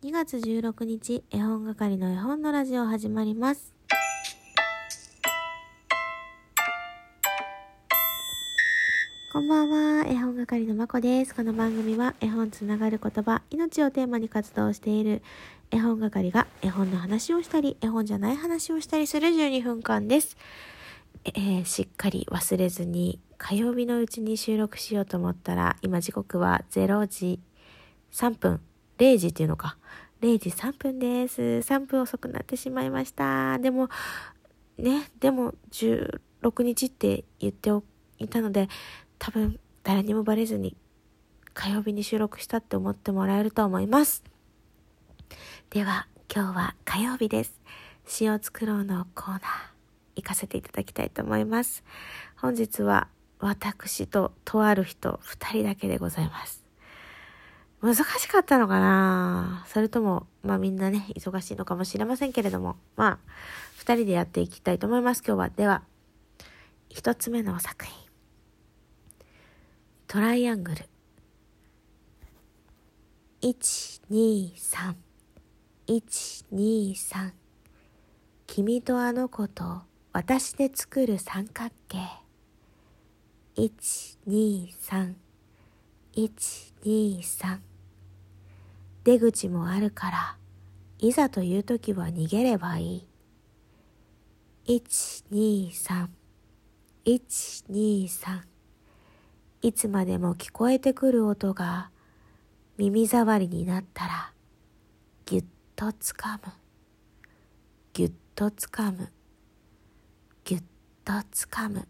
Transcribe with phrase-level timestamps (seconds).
[0.00, 3.74] 2月16日、絵本係の絵本のラジオ始まります。
[9.32, 11.34] こんばんは、絵本係のまこです。
[11.34, 15.20] この番組は絵本つながる言葉、命をテーマに活動している
[15.72, 20.36] 絵本係が絵本の話をしたり、絵本じゃない話をしたりする12分間です。
[21.24, 27.40] えーしっかり忘れずに火曜日のうちに収録しようと思ったら、今時刻は0時
[28.12, 28.60] 3分、
[28.98, 29.76] 0時っていうのか。
[30.20, 31.40] 0時3分です。
[31.40, 33.58] 3分遅くなってしまいました。
[33.58, 33.88] でも、
[34.76, 36.20] ね、でも16
[36.62, 37.70] 日って言って
[38.18, 38.68] いたので、
[39.18, 40.76] 多分誰にもバレずに
[41.54, 44.24] 火曜日に収録したって思ってもらえると思います。
[45.70, 47.60] では、今日は火曜日です。
[48.06, 49.40] 詩を作ろうのコーナー、
[50.16, 51.84] 行かせていただきたいと思います。
[52.36, 56.67] 本日は私ととある人2人だけでございます。
[57.80, 59.64] 難しかったのかな？
[59.68, 63.30] それとも、まあみんなね、忙しいのかもしれませんけれども、まあ、
[63.84, 65.48] 2人でやっていきたいと思います、今日は。
[65.50, 65.82] では、
[66.90, 67.94] 1つ目の作品。
[70.08, 70.88] トライアングル。
[73.42, 74.94] 1、2、3。
[75.86, 77.32] 1、2、3。
[78.48, 79.82] 君とあの子と
[80.12, 81.98] 私で作る三角形。
[83.56, 85.14] 1、2、3。
[86.16, 87.67] 1、2、3。
[89.04, 90.36] 出口もあるから、
[90.98, 93.08] いざという時は逃げればいい。
[94.66, 96.08] 1、2、3。
[97.04, 98.42] 1、2、3。
[99.62, 101.90] いつまでも聞こえてくる音が
[102.76, 104.32] 耳障りになったら、
[105.26, 106.52] ぎゅっとつかむ。
[107.92, 109.10] ぎゅっとつかむ。
[110.44, 110.62] ぎゅっ
[111.04, 111.88] とつかむ。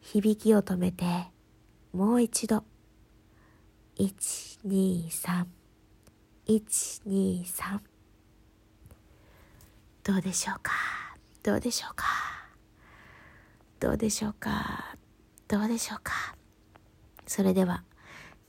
[0.00, 1.04] 響きを止めて、
[1.92, 2.64] もう一度。
[4.00, 5.44] 1、2、3。
[6.48, 7.80] 1、2、3。
[10.02, 10.72] どうでしょうか？
[11.42, 12.06] どうでしょうか？
[13.78, 14.96] どうでしょうか？
[15.48, 16.34] どうでしょうか？
[17.26, 17.84] それでは、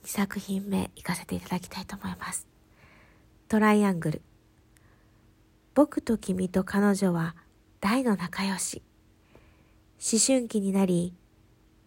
[0.04, 2.48] 2作品目いかせていただきたいと思います。
[3.48, 4.22] トライアングル。
[5.74, 7.36] 僕と君と彼女は
[7.82, 8.80] 大の仲良し。
[10.00, 11.14] 思春期になり、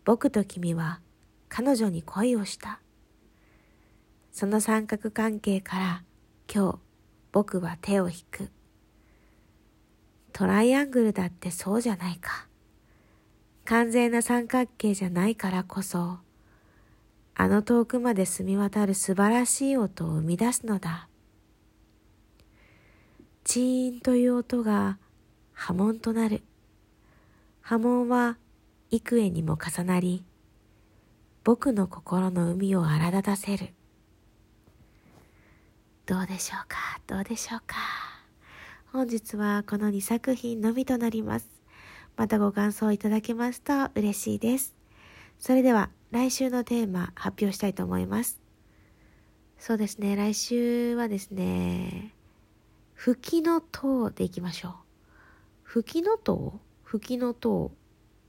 [0.04, 1.00] 僕と君は
[1.50, 2.80] 彼女に恋をした。
[4.36, 6.04] その三角関係から
[6.54, 6.80] 今日
[7.32, 8.50] 僕は手を引く。
[10.34, 12.46] トライアングルだってそうじゃないか。
[13.64, 16.18] 完全な三角形じゃないからこそ、
[17.34, 21.08] あの遠くまで澄み渡る素晴らしい音を生み出すのだ。
[23.46, 24.98] チーンという音が
[25.54, 26.44] 波紋となる。
[27.62, 28.38] 波紋は
[28.92, 30.26] 幾重にも重なり、
[31.46, 33.70] 僕の心の海を荒立たせる。
[36.08, 37.00] どうでしょうか？
[37.08, 37.78] どうでしょうか？
[38.94, 41.50] 本日はこの2作品のみとなります。
[42.16, 44.76] またご感想いただけますと嬉しいです。
[45.40, 48.40] それでは来週のテーマ発表したいと思います。
[49.58, 52.14] そうですね、来週はですね、
[52.94, 54.74] 吹きの塔でいきましょう。
[55.64, 56.60] 吹きの塔？
[56.84, 57.72] 吹きの塔？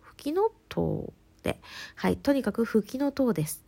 [0.00, 1.12] 吹きの塔
[1.42, 1.60] で。
[1.94, 3.62] はい、とにかく吹きの塔です。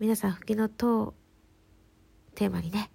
[0.00, 1.14] 皆さん吹きの塔
[2.34, 2.90] テーマにね、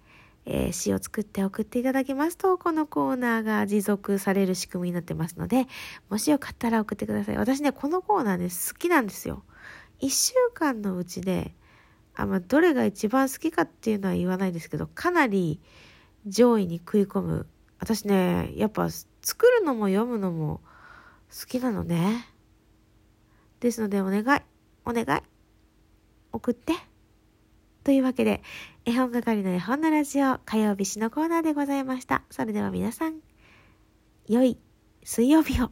[0.45, 5.67] えー詩を作って送っていただきますと、このコーナーが持続される仕組みになってますので、
[6.09, 7.37] もしよかったら送ってください。
[7.37, 9.43] 私ね、このコーナーね、好きなんですよ。
[9.99, 11.55] 一週間のうちで、
[12.15, 15.61] あまあ、どれが一番好きかっていうのは言わないですけど、かなり
[16.27, 17.47] 上位に食い込む。
[17.79, 20.61] 私ね、やっぱ作るのも読むのも
[21.29, 22.27] 好きなのね。
[23.59, 24.41] ですので、お願い、
[24.85, 25.21] お願い、
[26.31, 26.73] 送って。
[27.83, 28.41] というわけで、
[28.85, 32.23] 絵本係の絵本のラジオ火曜日詩のコーナーでございました。
[32.29, 33.19] それでは皆さん、
[34.27, 34.57] 良い
[35.03, 35.71] 水曜日を。